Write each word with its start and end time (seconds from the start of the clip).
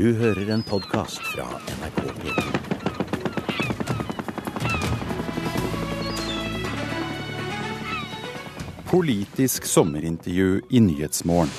Du 0.00 0.14
hører 0.16 0.48
en 0.54 0.62
podkast 0.64 1.20
fra 1.34 1.44
NRK 1.76 1.98
P2. 2.22 2.44
Politisk 8.88 9.68
sommerintervju 9.68 10.62
i 10.72 10.80
Nyhetsmorgen. 10.80 11.52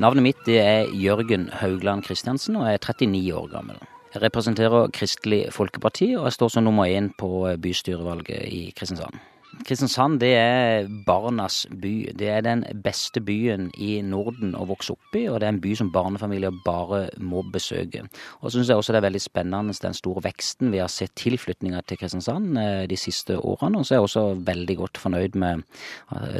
Navnet 0.00 0.24
mitt 0.24 0.48
er 0.48 0.88
Jørgen 0.96 1.50
Haugland 1.52 2.08
Kristiansen 2.08 2.56
og 2.56 2.64
jeg 2.70 2.80
er 2.80 2.84
39 2.96 3.36
år 3.42 3.52
gammel. 3.52 3.76
Jeg 4.14 4.24
representerer 4.24 4.88
Kristelig 4.88 5.50
Folkeparti 5.52 6.14
og 6.16 6.30
jeg 6.30 6.38
står 6.38 6.56
som 6.56 6.64
nummer 6.64 6.88
én 6.88 7.12
på 7.12 7.44
bystyrevalget 7.60 8.48
i 8.48 8.70
Kristiansand. 8.72 9.20
Kristiansand 9.64 10.20
det 10.22 10.30
er 10.36 10.86
barnas 11.06 11.62
by. 11.70 11.92
Det 12.16 12.28
er 12.30 12.44
den 12.44 12.62
beste 12.84 13.20
byen 13.24 13.70
i 13.80 13.98
Norden 14.04 14.54
å 14.56 14.66
vokse 14.68 14.94
opp 14.94 15.16
i, 15.18 15.24
og 15.28 15.40
det 15.40 15.48
er 15.48 15.54
en 15.54 15.60
by 15.64 15.72
som 15.80 15.90
barnefamilier 15.92 16.54
bare 16.64 17.06
må 17.20 17.42
besøke. 17.52 18.04
Og 18.40 18.48
så 18.48 18.58
syns 18.58 18.72
jeg 18.72 18.80
også 18.80 18.94
det 18.94 19.00
er 19.00 19.06
veldig 19.08 19.22
spennende 19.24 19.76
den 19.82 19.96
store 19.96 20.22
veksten 20.28 20.72
vi 20.72 20.82
har 20.82 20.92
sett 20.92 21.16
tilflytninga 21.18 21.82
til 21.88 22.00
Kristiansand 22.00 22.60
de 22.88 23.00
siste 23.00 23.38
årene. 23.40 23.80
Og 23.80 23.88
så 23.88 23.94
er 23.94 24.00
jeg 24.00 24.08
også 24.08 24.26
veldig 24.46 24.78
godt 24.84 25.00
fornøyd 25.00 25.40
med 25.40 25.64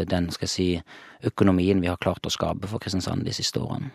den 0.09 0.31
skal 0.35 0.49
jeg 0.49 0.55
si, 0.55 0.69
økonomien 1.29 1.83
vi 1.83 1.91
har 1.91 2.01
klart 2.01 2.29
å 2.29 2.33
skape 2.33 2.71
for 2.71 2.83
Kristiansand 2.83 3.27
de 3.27 3.35
siste 3.37 3.61
årene. 3.61 3.91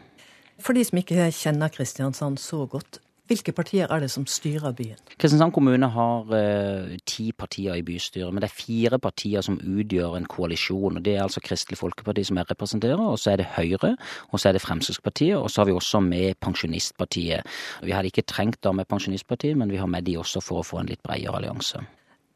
For 0.62 0.78
de 0.78 0.84
som 0.86 1.00
ikke 1.02 1.32
kjenner 1.34 1.72
Kristiansand 1.74 2.38
så 2.42 2.66
godt, 2.70 3.02
hvilke 3.30 3.54
partier 3.56 3.88
er 3.88 4.04
det 4.04 4.10
som 4.12 4.26
styrer 4.28 4.74
byen? 4.76 5.00
Kristiansand 5.16 5.54
kommune 5.56 5.88
har 5.94 6.34
eh, 6.36 6.96
ti 7.08 7.30
partier 7.32 7.78
i 7.80 7.86
bystyret, 7.86 8.34
men 8.34 8.44
det 8.44 8.50
er 8.50 8.58
fire 8.58 9.00
partier 9.00 9.46
som 9.46 9.60
utgjør 9.60 10.18
en 10.18 10.28
koalisjon. 10.28 10.98
og 11.00 11.06
Det 11.06 11.16
er 11.16 11.24
altså 11.24 11.44
Kristelig 11.44 11.80
Folkeparti 11.80 12.26
som 12.28 12.38
jeg 12.38 12.50
representerer, 12.52 13.00
og 13.00 13.20
så 13.20 13.32
er 13.34 13.42
det 13.42 13.48
Høyre, 13.56 13.94
og 14.32 14.40
så 14.40 14.50
er 14.50 14.58
det 14.58 14.64
Fremskrittspartiet, 14.66 15.38
og 15.38 15.50
så 15.52 15.62
har 15.62 15.72
vi 15.72 15.78
også 15.78 16.04
med 16.04 16.36
Pensjonistpartiet. 16.44 17.48
Vi 17.84 17.96
hadde 17.96 18.12
ikke 18.12 18.28
trengt 18.28 18.60
da 18.64 18.76
med 18.76 18.90
Pensjonistpartiet, 18.92 19.58
men 19.58 19.72
vi 19.72 19.80
har 19.80 19.88
med 19.88 20.04
de 20.04 20.18
også 20.20 20.44
for 20.44 20.60
å 20.60 20.68
få 20.68 20.82
en 20.82 20.92
litt 20.92 21.04
bredere 21.04 21.40
allianse. 21.40 21.80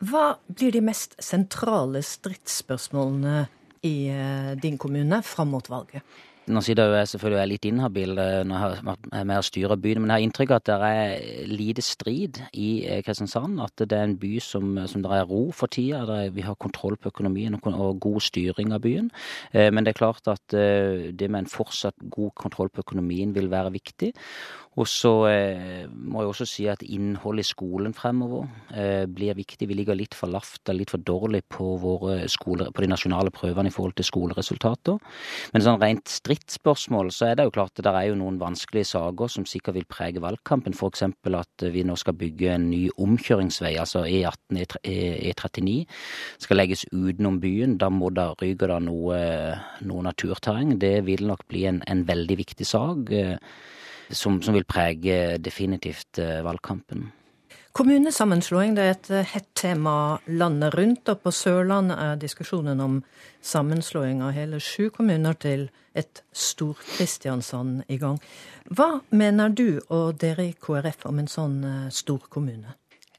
Hva 0.07 0.37
blir 0.47 0.71
de 0.71 0.83
mest 0.85 1.17
sentrale 1.19 2.03
stridsspørsmålene 2.05 3.47
i 3.83 3.95
eh, 4.13 4.55
din 4.61 4.77
kommune 4.79 5.19
fram 5.25 5.51
mot 5.51 5.69
valget? 5.69 6.05
Nå 6.47 6.61
sier 6.63 6.79
jeg 6.79 7.09
selvfølgelig 7.11 7.41
er 7.41 7.49
litt 7.51 7.65
inhabil 7.67 8.13
når 8.15 8.53
jeg 8.55 8.81
har 8.81 9.25
med 9.27 9.35
å 9.35 9.45
styre 9.45 9.77
byen, 9.83 10.03
men 10.03 10.13
jeg 10.13 10.17
har 10.21 10.25
inntrykk 10.27 10.53
av 10.53 10.61
at 10.61 10.69
det 10.69 10.77
er 10.87 11.49
lite 11.51 11.83
strid 11.83 12.39
i 12.55 12.69
Kristiansand. 13.05 13.59
At 13.63 13.83
det 13.83 13.97
er 13.97 14.05
en 14.07 14.17
by 14.21 14.33
som, 14.43 14.77
som 14.87 15.03
det 15.03 15.11
er 15.11 15.27
ro 15.27 15.47
for 15.55 15.71
tida. 15.73 16.05
Er, 16.07 16.31
vi 16.35 16.45
har 16.45 16.55
kontroll 16.55 16.95
på 16.95 17.11
økonomien 17.11 17.57
og, 17.57 17.99
god 18.03 18.21
styring 18.23 18.71
av 18.75 18.83
byen. 18.85 19.09
Men 19.51 19.83
det 19.83 19.93
er 19.93 19.99
klart 19.99 20.29
at 20.31 20.45
det 20.53 21.27
med 21.27 21.43
en 21.43 21.51
fortsatt 21.51 21.99
god 22.13 22.31
kontroll 22.39 22.71
på 22.71 22.85
økonomien 22.85 23.35
vil 23.35 23.51
være 23.51 23.75
viktig. 23.75 24.13
Og 24.77 24.85
så 24.85 25.11
eh, 25.31 25.85
må 25.89 26.21
jeg 26.21 26.31
også 26.31 26.45
si 26.45 26.65
at 26.69 26.83
innholdet 26.85 27.47
i 27.47 27.49
skolen 27.49 27.95
fremover 27.97 28.45
eh, 28.69 29.07
blir 29.09 29.33
viktig. 29.37 29.65
Vi 29.69 29.77
ligger 29.77 29.97
litt 29.97 30.13
for 30.17 30.29
lavt 30.29 30.69
og 30.69 30.77
litt 30.77 30.93
for 30.93 31.01
dårlig 31.01 31.41
på, 31.49 31.71
våre 31.81 32.27
skoler, 32.29 32.69
på 32.69 32.85
de 32.85 32.91
nasjonale 32.91 33.33
prøvene 33.33 33.71
i 33.71 33.73
forhold 33.73 33.95
til 33.97 34.05
skoleresultater. 34.05 34.99
Men 35.55 35.65
sånn 35.65 35.81
rent 35.81 36.13
stridsspørsmål 36.37 37.11
så 37.11 37.25
er 37.27 37.35
det 37.35 37.45
jo 37.47 37.53
klart 37.55 37.77
at 37.77 37.85
det 37.85 37.93
er 37.93 38.07
jo 38.09 38.17
noen 38.19 38.39
vanskelige 38.39 38.85
saker 38.91 39.27
som 39.27 39.45
sikkert 39.45 39.75
vil 39.75 39.87
prege 39.89 40.21
valgkampen. 40.21 40.73
F.eks. 40.73 41.03
at 41.03 41.65
vi 41.73 41.83
nå 41.83 41.95
skal 41.95 42.13
bygge 42.13 42.53
en 42.53 42.69
ny 42.69 42.89
omkjøringsvei, 42.97 43.75
altså 43.77 44.05
E18, 44.05 44.61
E39, 44.83 45.85
skal 46.39 46.57
legges 46.57 46.85
utenom 46.91 47.39
byen. 47.41 47.77
Da 47.77 47.89
må 47.89 48.09
det 48.09 48.29
ryke 48.41 48.79
noe, 48.79 49.19
noe 49.81 50.03
naturterreng. 50.03 50.77
Det 50.79 51.05
vil 51.05 51.27
nok 51.27 51.47
bli 51.47 51.65
en, 51.65 51.81
en 51.87 52.07
veldig 52.07 52.37
viktig 52.37 52.65
sak 52.67 53.13
som, 54.09 54.41
som 54.41 54.53
vil 54.53 54.65
prege 54.67 55.37
definitivt 55.37 56.19
valgkampen. 56.19 57.09
Kommunesammenslåing 57.77 58.71
er 58.81 58.95
et 58.95 59.07
hett 59.29 59.49
tema 59.53 60.17
landet 60.25 60.73
rundt, 60.73 61.11
og 61.11 61.19
på 61.21 61.29
Sørlandet 61.29 61.99
er 62.01 62.15
diskusjonen 62.17 62.79
om 62.81 62.95
sammenslåing 63.45 64.23
av 64.25 64.31
hele 64.33 64.57
sju 64.57 64.87
kommuner 64.95 65.37
til 65.37 65.67
et 65.93 66.23
Stor-Kristiansand 66.33 67.83
i 67.85 67.99
gang. 68.01 68.17
Hva 68.73 69.03
mener 69.13 69.53
du 69.53 69.77
og 69.93 70.17
dere 70.23 70.47
i 70.47 70.55
KrF 70.57 71.05
om 71.05 71.21
en 71.21 71.29
sånn 71.29 71.61
storkommune? 71.93 72.73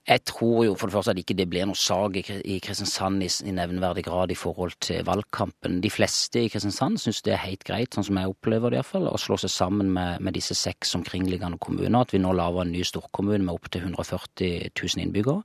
Jeg 0.08 0.22
tror 0.24 0.62
jo 0.64 0.74
for 0.78 0.88
det 0.88 0.94
første 0.96 1.12
at 1.12 1.18
ikke 1.20 1.36
det 1.36 1.44
blir 1.52 1.66
noe 1.68 1.76
sag 1.76 2.14
i 2.16 2.56
Kristiansand 2.64 3.20
i 3.20 3.52
nevneverdig 3.52 4.06
grad 4.06 4.32
i 4.32 4.38
forhold 4.38 4.72
til 4.80 5.02
valgkampen. 5.04 5.82
De 5.84 5.90
fleste 5.92 6.46
i 6.46 6.48
Kristiansand 6.48 6.96
syns 7.02 7.20
det 7.26 7.34
er 7.34 7.42
helt 7.42 7.66
greit, 7.68 7.92
sånn 7.92 8.06
som 8.08 8.20
jeg 8.20 8.32
opplever 8.32 8.72
det 8.72 8.80
iallfall, 8.80 9.10
å 9.10 9.20
slå 9.20 9.36
seg 9.42 9.52
sammen 9.52 9.92
med, 9.92 10.24
med 10.24 10.38
disse 10.38 10.56
seks 10.56 10.94
omkringliggende 10.96 11.60
kommuner. 11.60 12.00
At 12.00 12.14
vi 12.16 12.22
nå 12.24 12.32
lager 12.32 12.64
en 12.64 12.72
ny 12.72 12.86
storkommune 12.88 13.44
med 13.44 13.52
opptil 13.52 13.84
140 13.84 14.72
000 14.72 15.04
innbyggere. 15.04 15.44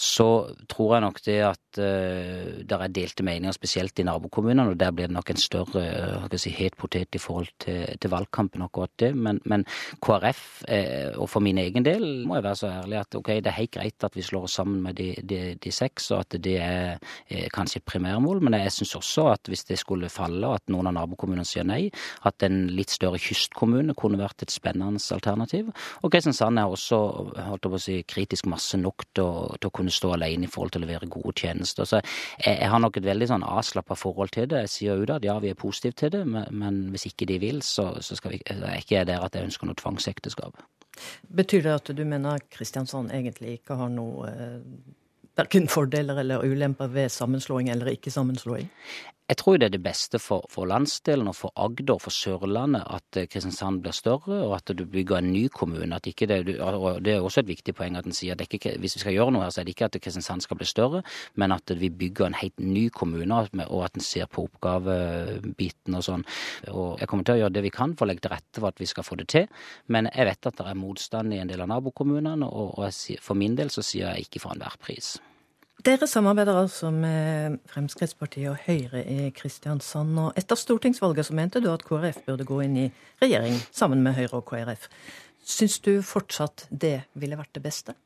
Så 0.00 0.26
tror 0.70 0.94
jeg 0.94 1.04
nok 1.04 1.18
det 1.26 1.36
at 1.44 1.80
uh, 1.82 2.60
der 2.64 2.84
er 2.86 2.92
delte 2.94 3.24
meninger, 3.26 3.52
spesielt 3.52 4.00
i 4.00 4.06
nabokommunene, 4.08 4.72
og 4.72 4.80
der 4.80 4.94
blir 4.96 5.10
det 5.10 5.16
nok 5.18 5.34
en 5.34 5.40
større 5.40 5.82
uh, 6.24 6.38
si, 6.40 6.54
het 6.56 6.78
potet 6.80 7.18
i 7.18 7.20
forhold 7.20 7.50
til, 7.60 7.84
til, 8.00 8.12
valgkampen, 8.14 8.64
akkurat 8.64 8.94
det. 9.02 9.12
Men, 9.12 9.42
men 9.44 9.66
KrF, 10.00 10.42
uh, 10.64 11.20
og 11.20 11.28
for 11.28 11.44
min 11.44 11.60
egen 11.60 11.84
del, 11.84 12.24
må 12.24 12.38
jeg 12.38 12.48
være 12.48 12.60
så 12.62 12.72
ærlig 12.80 13.02
at 13.02 13.20
ok, 13.20 13.34
det 13.44 13.52
er 13.52 13.58
helt 13.60 13.74
greit 13.76 13.89
at 14.06 14.16
vi 14.16 14.24
slår 14.24 14.46
oss 14.46 14.56
sammen 14.60 14.80
med 14.84 14.96
de, 15.00 15.10
de, 15.22 15.40
de 15.60 15.72
seks, 15.74 16.10
og 16.14 16.24
at 16.24 16.36
det 16.42 16.56
er, 16.62 17.00
er 17.28 17.50
kanskje 17.54 17.80
et 17.80 17.88
primærmål. 17.88 18.42
Men 18.44 18.58
jeg 18.60 18.74
syns 18.74 18.96
også 18.98 19.26
at 19.34 19.50
hvis 19.50 19.66
det 19.68 19.78
skulle 19.80 20.10
falle, 20.12 20.42
og 20.46 20.60
at 20.60 20.72
noen 20.72 20.90
av 20.90 20.96
nabokommunene 20.96 21.46
sier 21.48 21.66
nei, 21.66 21.82
at 22.28 22.46
en 22.46 22.62
litt 22.72 22.92
større 22.94 23.20
kystkommune 23.20 23.96
kunne 23.98 24.20
vært 24.20 24.44
et 24.46 24.54
spennende 24.54 25.00
alternativ. 25.14 25.70
Og 26.02 26.12
Kristiansand 26.12 26.60
er 26.60 26.70
også 26.70 27.00
holdt 27.50 27.68
på 27.68 27.78
å 27.78 27.82
si, 27.82 28.00
kritisk 28.08 28.48
masse 28.50 28.78
nok 28.80 29.06
til 29.14 29.26
å, 29.26 29.46
til 29.58 29.70
å 29.70 29.74
kunne 29.74 29.94
stå 29.94 30.14
alene 30.16 30.48
i 30.48 30.50
forhold 30.50 30.74
til 30.74 30.84
å 30.84 30.86
levere 30.86 31.10
gode 31.10 31.36
tjenester. 31.42 31.88
Så 31.88 32.00
jeg, 32.00 32.56
jeg 32.56 32.70
har 32.72 32.82
nok 32.82 32.98
et 33.00 33.08
veldig 33.08 33.30
sånn 33.30 33.46
avslappa 33.46 33.98
forhold 33.98 34.34
til 34.36 34.50
det. 34.50 34.64
Jeg 34.66 34.74
sier 34.74 35.00
ut 35.02 35.14
at 35.14 35.26
ja, 35.26 35.38
vi 35.42 35.52
er 35.52 35.58
positive 35.58 35.96
til 35.98 36.14
det, 36.14 36.24
men, 36.28 36.46
men 36.50 36.82
hvis 36.94 37.08
ikke 37.10 37.28
de 37.30 37.40
vil, 37.42 37.62
så, 37.66 37.92
så 38.04 38.18
skal 38.18 38.36
vi, 38.36 38.42
er 38.50 38.80
ikke 38.80 39.00
jeg 39.00 39.10
der 39.10 39.24
at 39.24 39.36
jeg 39.36 39.50
ønsker 39.50 39.68
noe 39.68 39.78
tvangsekteskap. 39.80 40.60
Betyr 41.28 41.62
det 41.64 41.74
at 41.74 41.92
du 41.96 42.02
mener 42.04 42.42
Kristiansand 42.52 43.12
egentlig 43.14 43.58
ikke 43.60 43.76
har 43.78 43.92
noe 43.92 44.30
eh, 44.30 44.58
verken 45.38 45.68
fordeler 45.70 46.20
eller 46.22 46.44
ulemper 46.44 46.90
ved 46.92 47.12
sammenslåing 47.14 47.70
eller 47.72 47.92
ikke 47.94 48.12
sammenslåing? 48.12 48.68
Jeg 49.30 49.38
tror 49.38 49.60
det 49.62 49.68
er 49.68 49.74
det 49.76 49.84
beste 49.84 50.18
for, 50.18 50.42
for 50.50 50.66
landsdelen 50.66 51.28
og 51.30 51.36
for 51.38 51.52
Agder 51.54 51.92
og 51.94 52.00
for 52.02 52.10
Sørlandet 52.10 52.82
at 52.82 53.18
Kristiansand 53.30 53.78
blir 53.84 53.94
større, 53.94 54.40
og 54.42 54.56
at 54.56 54.72
du 54.74 54.82
bygger 54.82 55.20
en 55.20 55.28
ny 55.30 55.44
kommune. 55.54 56.00
Det, 56.02 56.38
og 56.58 56.98
det 57.04 57.12
er 57.12 57.22
også 57.22 57.44
et 57.44 57.52
viktig 57.52 57.76
poeng 57.78 57.94
at 57.94 58.08
en 58.10 58.16
sier 58.16 58.34
at 58.34 58.42
ikke, 58.42 58.72
hvis 58.82 58.96
vi 58.98 59.04
skal 59.04 59.14
gjøre 59.14 59.36
noe 59.36 59.44
her, 59.44 59.54
så 59.54 59.62
er 59.62 59.68
det 59.68 59.76
ikke 59.76 59.86
at 59.86 60.00
Kristiansand 60.02 60.42
skal 60.42 60.58
bli 60.58 60.66
større, 60.66 61.04
men 61.38 61.54
at 61.54 61.70
vi 61.78 61.92
bygger 62.02 62.26
en 62.26 62.38
helt 62.40 62.58
ny 62.58 62.88
kommune, 62.90 63.40
og 63.68 63.86
at 63.86 63.94
en 63.94 64.08
ser 64.08 64.26
på 64.26 64.48
oppgavebiten 64.50 66.00
og 66.00 66.06
sånn. 66.08 66.26
Og 66.74 66.98
jeg 66.98 67.06
kommer 67.06 67.30
til 67.30 67.38
å 67.38 67.44
gjøre 67.44 67.58
det 67.60 67.66
vi 67.70 67.74
kan 67.78 67.94
for 67.94 68.08
å 68.08 68.10
legge 68.10 68.26
til 68.26 68.34
rette 68.34 68.58
for 68.58 68.74
at 68.74 68.82
vi 68.82 68.90
skal 68.90 69.06
få 69.06 69.22
det 69.22 69.30
til, 69.30 69.46
men 69.94 70.10
jeg 70.10 70.26
vet 70.32 70.50
at 70.50 70.58
det 70.58 70.70
er 70.74 70.82
motstand 70.82 71.38
i 71.38 71.42
en 71.44 71.54
del 71.54 71.62
av 71.62 71.70
nabokommunene, 71.70 72.50
og, 72.50 72.80
og 72.80 72.88
jeg, 72.90 73.22
for 73.22 73.38
min 73.38 73.54
del 73.54 73.70
så 73.70 73.86
sier 73.86 74.10
jeg 74.10 74.26
ikke 74.26 74.42
for 74.42 74.58
enhver 74.58 74.74
pris. 74.82 75.20
Dere 75.80 76.04
samarbeider 76.04 76.58
altså 76.60 76.90
med 76.92 77.56
Fremskrittspartiet 77.70 78.50
og 78.50 78.58
Høyre 78.66 79.00
i 79.00 79.30
Kristiansand. 79.32 80.18
og 80.18 80.36
Etter 80.36 80.58
stortingsvalget 80.58 81.30
så 81.30 81.36
mente 81.36 81.62
du 81.64 81.70
at 81.72 81.84
KrF 81.86 82.18
burde 82.26 82.44
gå 82.44 82.58
inn 82.66 82.76
i 82.76 82.86
regjering 83.22 83.56
sammen 83.72 84.02
med 84.04 84.18
Høyre 84.18 84.42
og 84.42 84.44
KrF. 84.50 84.88
Syns 85.40 85.78
du 85.80 86.02
fortsatt 86.04 86.66
det 86.68 87.06
ville 87.16 87.38
vært 87.38 87.54
det 87.56 87.64
beste? 87.64 87.96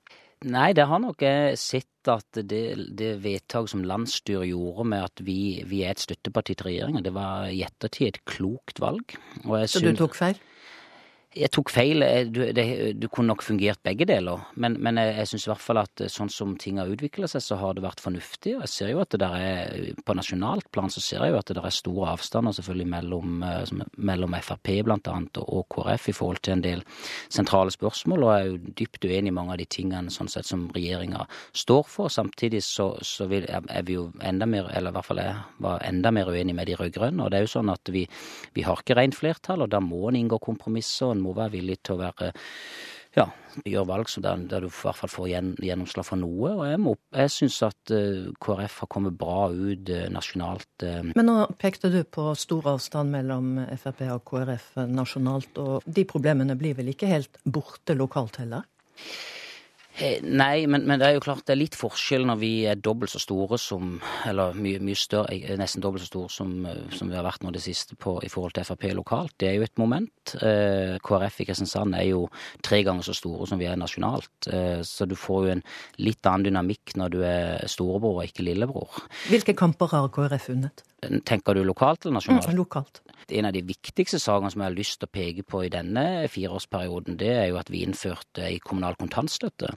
Nei, 0.45 0.71
det 0.77 0.87
har 0.87 1.01
nok 1.03 1.25
sett 1.59 2.11
at 2.13 2.43
det, 2.47 2.63
det 2.95 3.15
vedtak 3.25 3.67
som 3.73 3.83
landsstyret 3.87 4.53
gjorde 4.53 4.87
med 4.93 5.07
at 5.09 5.25
vi, 5.25 5.65
vi 5.67 5.83
er 5.83 5.97
et 5.97 6.05
støtteparti 6.05 6.55
til 6.55 6.69
regjeringa, 6.69 7.03
det 7.03 7.15
var 7.17 7.49
i 7.49 7.65
ettertid 7.65 8.13
et 8.13 8.25
klokt 8.29 8.83
valg. 8.85 9.17
så 9.43 9.83
du 9.83 9.95
tok 9.99 10.15
feil? 10.21 10.39
Jeg 11.35 11.51
tok 11.51 11.71
feil. 11.75 12.05
Du, 12.31 12.41
det, 12.55 12.65
du 13.01 13.09
kunne 13.11 13.33
nok 13.33 13.43
fungert 13.43 13.81
begge 13.83 14.07
deler. 14.07 14.45
Men, 14.55 14.77
men 14.83 15.01
jeg, 15.01 15.15
jeg 15.19 15.31
syns 15.33 15.47
i 15.47 15.51
hvert 15.51 15.65
fall 15.65 15.81
at 15.83 16.03
sånn 16.13 16.31
som 16.31 16.53
ting 16.61 16.79
har 16.79 16.91
utvikla 16.91 17.27
seg, 17.31 17.43
så 17.43 17.59
har 17.59 17.75
det 17.75 17.83
vært 17.83 18.03
fornuftig. 18.05 18.55
Og 18.55 18.63
jeg 18.65 18.73
ser 18.73 18.93
jo 18.93 19.01
at 19.03 19.11
det 19.15 19.21
der 19.25 19.35
er 19.35 20.03
På 20.07 20.15
nasjonalt 20.15 20.69
plan 20.75 20.93
så 20.93 21.03
ser 21.03 21.25
jeg 21.25 21.35
jo 21.35 21.41
at 21.41 21.51
det 21.51 21.57
der 21.59 21.67
er 21.67 21.75
store 21.75 22.13
avstander 22.13 22.55
selvfølgelig 22.55 22.89
mellom, 22.93 23.45
mellom 23.97 24.37
Frp 24.45 24.71
blant 24.87 25.09
annet 25.11 25.41
og 25.43 25.67
KrF 25.75 26.09
i 26.11 26.15
forhold 26.17 26.43
til 26.45 26.57
en 26.57 26.65
del 26.65 26.85
sentrale 27.33 27.75
spørsmål. 27.75 28.27
Og 28.27 28.33
jeg 28.33 28.45
er 28.45 28.53
jo 28.53 28.75
dypt 28.83 29.09
uenig 29.09 29.33
i 29.33 29.37
mange 29.41 29.57
av 29.57 29.61
de 29.63 29.69
tingene 29.71 30.15
sånn 30.15 30.31
sett 30.31 30.47
som 30.47 30.69
regjeringa 30.75 31.27
står 31.65 31.83
for. 31.91 32.13
Samtidig 32.15 32.63
så, 32.67 32.93
så 33.03 33.27
vil, 33.31 33.49
er 33.51 33.87
vi 33.89 33.99
jo 33.99 34.07
enda 34.23 34.47
mer, 34.47 34.71
eller 34.71 34.95
i 34.95 34.99
hvert 34.99 35.11
fall 35.11 35.23
jeg 35.25 35.35
var 35.67 35.83
enda 35.89 36.15
mer 36.15 36.31
uenig 36.31 36.55
med 36.55 36.71
de 36.71 36.79
rød-grønne. 36.79 37.27
Og 37.27 37.33
det 37.33 37.41
er 37.41 37.49
jo 37.49 37.55
sånn 37.57 37.75
at 37.75 37.91
vi, 37.91 38.07
vi 38.55 38.67
har 38.67 38.79
ikke 38.79 38.99
rent 39.01 39.19
flertall, 39.19 39.67
og 39.67 39.73
da 39.75 39.83
må 39.83 40.07
en 40.11 40.21
inngå 40.21 40.39
kompromisser. 40.45 41.11
en 41.11 41.24
må 41.25 41.35
være 41.37 41.57
villig 41.57 41.81
til 41.83 41.97
å 41.97 42.05
være 42.05 42.35
ja, 43.15 43.29
gjøre 43.63 43.87
valg 43.87 44.11
der, 44.25 44.41
der, 44.51 44.65
du 44.65 44.69
i 44.69 44.75
hvert 44.75 44.99
fall 44.99 45.11
får 45.13 45.29
gjennomslag 45.63 46.07
for 46.07 46.21
noe. 46.21 46.51
Og 46.51 46.65
jeg, 46.67 46.81
må, 46.83 46.95
jeg 47.15 47.33
syns 47.35 47.61
at 47.67 47.93
uh, 47.95 48.33
KrF 48.43 48.81
har 48.83 48.91
kommet 48.91 49.15
bra 49.19 49.47
ut 49.53 49.93
uh, 49.93 50.07
nasjonalt. 50.13 50.71
Uh. 50.83 51.13
Men 51.13 51.29
nå 51.31 51.37
pekte 51.61 51.93
du 51.95 52.01
på 52.03 52.33
stor 52.39 52.73
avstand 52.75 53.15
mellom 53.15 53.55
Frp 53.79 54.03
og 54.17 54.25
KrF 54.33 54.73
nasjonalt, 54.91 55.63
og 55.63 55.87
de 55.87 56.07
problemene 56.11 56.59
blir 56.59 56.77
vel 56.79 56.91
ikke 56.95 57.13
helt 57.13 57.39
borte 57.45 57.97
lokalt 57.99 58.43
heller? 58.43 58.67
Eh, 59.95 60.19
nei, 60.27 60.67
men, 60.67 60.83
men, 60.89 60.99
det 60.99 61.07
er 61.07 61.13
jo 61.15 61.23
klart 61.23 61.45
det 61.47 61.55
er 61.55 61.61
litt 61.61 61.77
forskjell 61.79 62.25
når 62.27 62.39
vi 62.41 62.51
er 62.67 62.81
dobbelt 62.83 63.13
så 63.13 63.21
store 63.23 63.55
som 63.63 64.01
Eller 64.27 64.57
mye, 64.59 64.81
mye 64.83 64.99
større, 64.99 65.37
nesten 65.61 65.85
dobbelt 65.85 66.03
så 66.03 66.09
store 66.11 66.33
som, 66.35 66.55
eh, 66.67 66.81
som, 66.97 67.13
vi 67.13 67.15
har 67.15 67.27
vært 67.27 67.45
nå 67.47 67.53
det 67.55 67.63
siste 67.63 67.95
på, 67.95 68.17
i 68.27 68.31
forhold 68.33 68.57
til 68.57 68.67
Frp 68.67 68.89
lokalt. 68.99 69.37
Det 69.39 69.53
er 69.53 69.55
jo 69.59 69.67
et 69.69 69.79
moment. 69.79 70.35
Eh, 70.43 70.97
KrF 71.05 71.41
i 71.45 71.47
Kristiansand 71.47 71.95
er 71.99 72.09
jo 72.09 72.25
tre 72.65 72.83
ganger 72.87 73.07
så 73.07 73.15
store 73.15 73.47
som 73.47 73.61
vi 73.61 73.69
er 73.71 73.79
nasjonalt. 73.79 74.49
Eh, 74.51 74.81
så 74.83 75.07
du 75.07 75.15
får 75.19 75.47
jo 75.47 75.55
en 75.55 75.65
litt 76.03 76.27
annen 76.27 76.49
dynamikk 76.49 76.97
når 76.99 77.15
du 77.15 77.21
er 77.29 77.71
storebror 77.71 78.19
og 78.19 78.27
ikke 78.27 78.49
lillebror. 78.49 79.05
Hvilke 79.31 79.55
kamper 79.59 79.95
har 79.95 80.11
KrF 80.15 80.51
vunnet? 80.51 80.83
Tenker 81.27 81.57
du 81.57 81.65
lokalt 81.65 82.05
eller 82.05 82.19
nasjonalt? 82.19 82.49
Mm, 82.51 82.59
lokalt. 82.59 83.01
En 83.33 83.49
av 83.49 83.55
de 83.57 83.63
viktigste 83.65 84.19
sakene 84.21 84.51
som 84.53 84.61
jeg 84.61 84.69
har 84.69 84.77
lyst 84.77 84.99
til 85.01 85.09
å 85.09 85.13
peke 85.15 85.45
på 85.49 85.63
i 85.65 85.71
denne 85.73 86.27
fireårsperioden, 86.29 87.17
det 87.21 87.31
er 87.33 87.47
jo 87.49 87.59
at 87.61 87.71
vi 87.73 87.81
innførte 87.87 88.51
i 88.53 88.59
kommunal 88.61 88.99
kontantstøtte. 89.01 89.71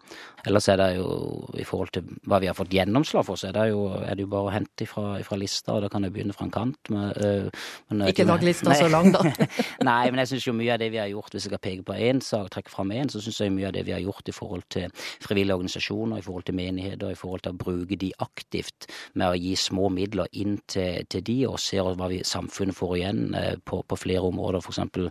Ellers 0.47 0.67
er 0.71 0.79
det 0.81 0.89
jo, 0.97 1.07
i 1.55 1.63
forhold 1.67 1.93
til 1.95 2.09
hva 2.27 2.41
vi 2.43 2.49
har 2.51 2.57
fått 2.57 2.75
gjennomslag 2.75 3.23
for, 3.27 3.39
så 3.39 3.49
er 3.49 3.55
det 3.55 3.67
jo, 3.71 3.85
er 4.01 4.17
det 4.17 4.25
jo 4.25 4.31
bare 4.33 4.49
å 4.49 4.53
hente 4.53 4.87
fra, 4.89 5.05
fra 5.27 5.39
lista, 5.39 5.77
og 5.77 5.85
da 5.85 5.91
kan 5.93 6.03
jeg 6.03 6.15
begynne 6.15 6.35
fra 6.35 6.47
en 6.47 6.53
kant. 6.53 6.91
Med, 6.93 7.21
uh, 7.23 7.69
men, 7.91 8.03
ikke 8.11 8.27
lag 8.27 8.43
lista 8.43 8.75
så 8.75 8.89
lang, 8.91 9.13
da. 9.15 9.23
nei, 9.89 10.01
men 10.11 10.23
jeg 10.23 10.33
syns 10.33 10.49
jo 10.49 10.55
mye 10.57 10.75
av 10.75 10.83
det 10.83 10.91
vi 10.93 11.01
har 11.01 11.11
gjort, 11.11 11.31
hvis 11.31 11.47
jeg 11.47 11.53
skal 11.53 11.63
peke 11.63 11.87
på 11.87 11.97
én 12.09 12.21
sak, 12.23 12.51
trekke 12.53 12.73
fram 12.73 12.91
én, 12.95 13.11
så 13.11 13.23
syns 13.23 13.39
jeg 13.43 13.55
mye 13.55 13.69
av 13.71 13.77
det 13.77 13.85
vi 13.87 13.95
har 13.95 14.03
gjort 14.03 14.27
i 14.27 14.35
forhold 14.35 14.67
til 14.73 14.91
frivillige 15.23 15.55
organisasjoner, 15.55 16.19
i 16.19 16.27
forhold 16.27 16.47
til 16.49 16.59
menigheter, 16.59 17.15
i 17.15 17.19
forhold 17.19 17.45
til 17.47 17.55
å 17.55 17.61
bruke 17.63 17.99
de 17.99 18.11
aktivt 18.23 18.89
med 19.15 19.31
å 19.31 19.39
gi 19.39 19.55
små 19.59 19.89
midler 19.93 20.27
inn 20.37 20.59
til, 20.67 21.07
til 21.07 21.16
de, 21.25 21.39
og 21.47 21.59
ser 21.61 21.87
hva 21.87 22.11
vi, 22.11 22.23
samfunnet 22.27 22.77
får 22.77 22.97
igjen 22.97 23.27
Eh, 23.37 23.57
på, 23.65 23.83
på 23.83 23.95
flere 23.95 24.25
områder, 24.27 24.59
f.eks. 24.59 24.79
For 24.93 25.09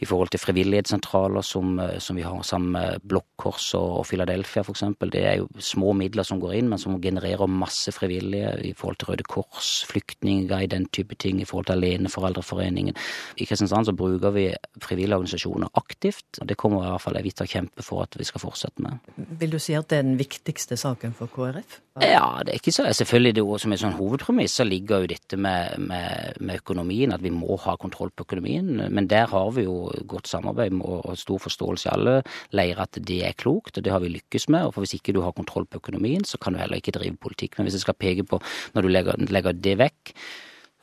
i 0.00 0.08
forhold 0.08 0.30
til 0.32 0.40
frivillighetssentraler 0.42 1.44
som, 1.46 1.78
eh, 1.80 1.98
som 2.02 2.18
vi 2.18 2.24
har 2.26 2.42
sammen 2.46 2.72
med 2.76 3.06
Blå 3.08 3.22
Kors 3.40 3.72
og, 3.74 4.00
og 4.00 4.06
Philadelphia 4.06 4.62
f.eks. 4.62 4.84
Det 5.12 5.22
er 5.22 5.38
jo 5.40 5.48
små 5.62 5.92
midler 5.96 6.26
som 6.26 6.40
går 6.42 6.56
inn, 6.58 6.70
men 6.72 6.80
som 6.82 6.98
genererer 7.02 7.50
masse 7.50 7.92
frivillige 7.94 8.52
i 8.66 8.72
forhold 8.76 9.00
til 9.00 9.12
Røde 9.12 9.26
Kors, 9.28 9.70
Flyktningguide, 9.90 10.72
den 10.74 10.88
type 10.92 11.16
ting, 11.22 11.40
i 11.40 11.48
forhold 11.48 11.70
til 11.70 11.78
Aleneforeldreforeningen. 11.78 12.96
I 13.36 13.48
Kristiansand 13.48 13.90
så 13.90 13.96
bruker 13.96 14.34
vi 14.36 14.48
frivillige 14.82 15.16
organisasjoner 15.16 15.72
aktivt, 15.80 16.40
og 16.40 16.48
det 16.48 16.58
kommer 16.60 16.84
i 16.84 16.92
hvert 16.92 17.04
fall 17.06 17.18
jeg 17.20 17.34
til 17.34 17.46
å 17.46 17.52
kjempe 17.56 17.86
for 17.86 18.04
at 18.06 18.18
vi 18.18 18.26
skal 18.26 18.42
fortsette 18.42 18.84
med. 18.84 19.00
Vil 19.40 19.56
du 19.56 19.58
si 19.62 19.76
at 19.78 19.88
det 19.90 20.00
er 20.00 20.08
den 20.08 20.20
viktigste 20.20 20.78
saken 20.80 21.16
for 21.16 21.30
KrF? 21.32 21.80
Ja, 22.02 22.42
det 22.44 22.52
er 22.52 22.58
ikke 22.60 22.74
så 22.74 22.84
Selvfølgelig 22.96 23.36
det 23.38 23.44
som 23.62 23.72
en 23.72 23.80
sånn 23.80 23.94
hovedpremiss 23.96 24.58
så 24.58 24.64
ligger 24.68 25.02
jo 25.02 25.08
dette 25.14 25.35
med, 25.36 25.78
med, 25.78 26.40
med 26.40 26.60
økonomien, 26.62 27.12
at 27.14 27.22
vi 27.24 27.32
må 27.34 27.58
ha 27.62 27.76
kontroll 27.80 28.10
på 28.10 28.26
økonomien. 28.26 28.86
Men 28.92 29.08
der 29.10 29.30
har 29.30 29.50
vi 29.56 29.66
jo 29.66 29.90
godt 30.08 30.28
samarbeid 30.28 30.74
og 30.80 31.16
stor 31.18 31.42
forståelse 31.46 31.88
i 31.88 31.92
alle 31.94 32.16
leirer 32.56 32.84
at 32.86 33.00
det 33.08 33.20
er 33.26 33.38
klokt, 33.38 33.78
og 33.78 33.84
det 33.84 33.92
har 33.92 34.02
vi 34.04 34.14
lykkes 34.16 34.48
med. 34.48 34.66
og 34.66 34.74
for 34.74 34.84
Hvis 34.84 34.96
ikke 34.98 35.14
du 35.16 35.22
har 35.24 35.36
kontroll 35.36 35.66
på 35.66 35.80
økonomien, 35.82 36.24
så 36.24 36.38
kan 36.38 36.54
du 36.54 36.60
heller 36.62 36.80
ikke 36.80 36.96
drive 36.96 37.16
politikk. 37.16 37.58
Men 37.58 37.66
hvis 37.66 37.78
jeg 37.78 37.86
skal 37.86 38.00
peke 38.00 38.24
på, 38.24 38.40
når 38.74 38.82
du 38.82 38.88
legger, 38.88 39.26
legger 39.30 39.52
det 39.52 39.78
vekk, 39.78 40.14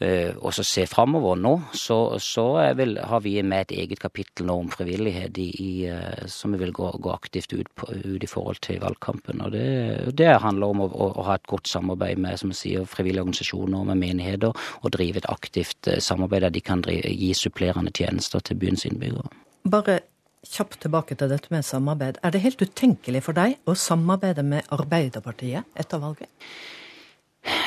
og 0.01 0.53
så 0.55 0.63
se 0.65 0.83
framover 0.89 1.37
nå, 1.39 1.51
så, 1.77 2.17
så 2.19 2.45
vil, 2.75 2.97
har 2.97 3.21
vi 3.23 3.35
med 3.45 3.67
et 3.67 3.73
eget 3.83 4.01
kapittel 4.01 4.47
nå 4.49 4.55
om 4.63 4.71
frivillighet 4.73 5.37
i, 5.39 5.47
i, 5.63 5.71
eh, 5.87 6.25
som 6.27 6.51
vi 6.51 6.59
vil 6.63 6.73
gå, 6.75 6.89
gå 6.99 7.11
aktivt 7.13 7.53
ut, 7.53 7.69
på, 7.75 7.87
ut, 7.93 8.23
i 8.23 8.29
forhold 8.29 8.59
til 8.65 8.81
valgkampen. 8.83 9.43
Og 9.45 9.53
det, 9.53 10.13
det 10.17 10.31
handler 10.43 10.73
om 10.73 10.83
å, 10.85 10.89
å, 10.89 11.09
å, 11.13 11.27
ha 11.29 11.37
et 11.37 11.47
godt 11.47 11.69
samarbeid 11.71 12.19
med 12.25 12.41
som 12.41 12.51
sier, 12.55 12.87
frivillige 12.89 13.23
organisasjoner 13.23 13.85
med 13.91 14.01
menigheter, 14.01 14.65
og 14.81 14.95
drive 14.97 15.21
et 15.21 15.29
aktivt 15.31 15.91
eh, 15.91 16.01
samarbeid 16.03 16.47
der 16.47 16.57
de 16.57 16.65
kan 16.65 16.83
drive, 16.83 17.13
gi 17.13 17.31
supplerende 17.37 17.93
tjenester 17.95 18.43
til 18.43 18.59
byens 18.59 18.87
innbyggere. 18.89 19.29
Bare 19.71 20.01
kjapt 20.43 20.81
tilbake 20.83 21.15
til 21.15 21.31
dette 21.31 21.53
med 21.53 21.63
samarbeid. 21.63 22.19
Er 22.23 22.33
det 22.33 22.43
helt 22.43 22.61
utenkelig 22.61 23.23
for 23.29 23.37
deg 23.37 23.55
å 23.69 23.77
samarbeide 23.79 24.43
med 24.43 24.67
Arbeiderpartiet 24.75 25.69
etter 25.79 26.01
valget? 26.03 26.27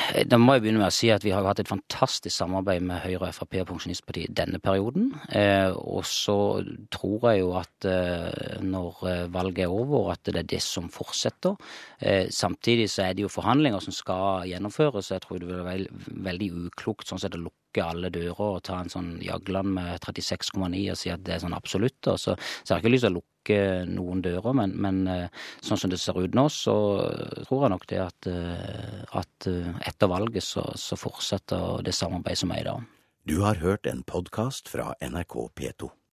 Da 0.07 0.37
må 0.39 0.55
jeg 0.55 0.63
begynne 0.63 0.79
med 0.79 0.87
å 0.87 0.95
si 0.95 1.09
at 1.11 1.25
vi 1.25 1.33
har 1.35 1.43
hatt 1.43 1.59
et 1.59 1.69
fantastisk 1.69 2.31
samarbeid 2.31 2.85
med 2.87 3.01
Høyre, 3.03 3.31
Frp 3.35 3.57
og 3.59 3.67
Pensjonistpartiet 3.73 4.35
denne 4.37 4.59
perioden. 4.63 5.09
Eh, 5.35 5.73
og 5.75 6.05
så 6.07 6.37
tror 6.93 7.27
jeg 7.27 7.41
jo 7.41 7.51
at 7.59 7.87
eh, 7.89 8.61
når 8.63 9.03
eh, 9.11 9.23
valget 9.33 9.65
er 9.65 9.73
over, 9.73 10.13
at 10.13 10.23
det 10.29 10.43
er 10.43 10.49
det 10.55 10.61
som 10.63 10.87
fortsetter. 10.93 11.57
Samtidig 12.31 12.87
så 12.93 13.07
er 13.07 13.15
det 13.17 13.25
jo 13.25 13.31
forhandlinger 13.31 13.83
som 13.83 13.95
skal 13.95 14.47
gjennomføres. 14.47 15.11
Jeg 15.11 15.23
tror 15.25 15.41
det 15.41 15.49
vil 15.49 15.65
være 15.65 16.19
veldig 16.29 16.51
uklokt 16.67 17.09
sånn 17.09 17.21
sett 17.21 17.35
å 17.35 17.41
lukke 17.41 17.66
alle 17.83 18.09
dører 18.09 18.39
og 18.41 18.61
ta 18.65 18.79
en 18.81 18.89
sånn 18.89 19.17
Jagland 19.21 19.75
med 19.75 19.99
36,9 20.01 20.85
og 20.93 20.97
si 20.97 21.11
at 21.13 21.25
det 21.25 21.35
er 21.35 21.43
sånn 21.43 21.57
absolutt. 21.57 21.99
Så, 22.17 22.33
så 22.37 22.73
jeg 22.73 22.81
ikke 22.81 22.93
lyst 22.95 23.05
til 23.05 23.13
å 23.13 23.17
lukke 23.19 23.37
lukke 23.47 23.85
noen 23.87 24.21
dører, 24.21 24.53
men, 24.53 24.75
men, 24.75 25.07
eh, 25.07 25.29
sånn 25.61 25.77
som 25.77 25.89
det 25.89 25.99
ser 25.99 26.17
ut 26.17 26.35
nå, 26.35 26.49
så 26.49 26.75
tror 27.47 27.63
jeg 27.63 27.71
nok 27.71 27.87
det 27.87 27.99
at, 27.99 28.27
eh, 28.27 29.03
at 29.15 29.47
eh, 29.47 29.87
etter 29.87 30.07
valget 30.07 30.43
så, 30.43 30.63
så 30.75 30.95
fortsetter 30.95 31.81
det 31.83 31.93
samarbeidet 31.93 32.39
som 32.39 32.51
er 32.51 32.61
i 32.61 32.67
dag. 32.67 32.83
Du 33.27 33.41
har 33.43 33.55
hørt 33.55 33.85
en 33.87 34.03
podkast 34.03 34.69
fra 34.69 34.93
NRK 35.01 35.49
P2. 35.55 35.96